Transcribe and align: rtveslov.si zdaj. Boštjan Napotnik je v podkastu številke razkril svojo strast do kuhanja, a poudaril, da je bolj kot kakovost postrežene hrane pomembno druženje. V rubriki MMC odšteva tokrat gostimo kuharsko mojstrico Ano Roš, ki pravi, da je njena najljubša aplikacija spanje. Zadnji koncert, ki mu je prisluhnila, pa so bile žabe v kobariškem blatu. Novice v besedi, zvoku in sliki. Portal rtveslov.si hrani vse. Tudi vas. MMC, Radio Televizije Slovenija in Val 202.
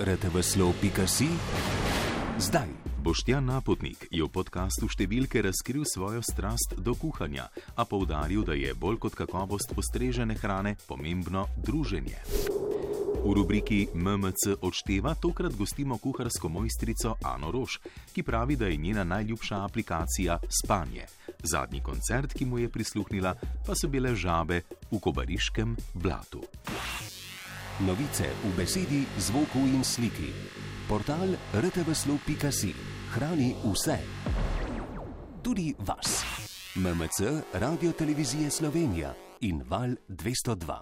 rtveslov.si 0.00 1.28
zdaj. 2.38 2.68
Boštjan 3.06 3.46
Napotnik 3.46 4.10
je 4.10 4.18
v 4.18 4.26
podkastu 4.26 4.90
številke 4.90 5.38
razkril 5.38 5.86
svojo 5.86 6.18
strast 6.26 6.74
do 6.82 6.90
kuhanja, 6.98 7.46
a 7.78 7.86
poudaril, 7.86 8.42
da 8.42 8.50
je 8.58 8.74
bolj 8.74 8.98
kot 8.98 9.14
kakovost 9.14 9.70
postrežene 9.78 10.34
hrane 10.34 10.74
pomembno 10.90 11.46
druženje. 11.54 12.18
V 13.22 13.30
rubriki 13.30 13.86
MMC 13.94 14.58
odšteva 14.58 15.14
tokrat 15.22 15.54
gostimo 15.54 16.02
kuharsko 16.02 16.50
mojstrico 16.50 17.14
Ano 17.22 17.54
Roš, 17.54 17.78
ki 18.10 18.26
pravi, 18.26 18.58
da 18.58 18.66
je 18.66 18.76
njena 18.76 19.06
najljubša 19.06 19.62
aplikacija 19.62 20.42
spanje. 20.50 21.06
Zadnji 21.46 21.86
koncert, 21.86 22.34
ki 22.34 22.42
mu 22.42 22.58
je 22.58 22.66
prisluhnila, 22.66 23.38
pa 23.66 23.78
so 23.78 23.86
bile 23.86 24.18
žabe 24.18 24.66
v 24.90 24.98
kobariškem 24.98 25.78
blatu. 25.94 26.42
Novice 27.80 28.24
v 28.24 28.56
besedi, 28.56 29.04
zvoku 29.20 29.58
in 29.58 29.84
sliki. 29.84 30.32
Portal 30.88 31.36
rtveslov.si 31.52 32.72
hrani 33.12 33.52
vse. 33.60 33.98
Tudi 35.44 35.74
vas. 35.84 36.24
MMC, 36.72 37.44
Radio 37.60 37.92
Televizije 37.92 38.50
Slovenija 38.50 39.12
in 39.40 39.60
Val 39.68 39.92
202. 40.08 40.72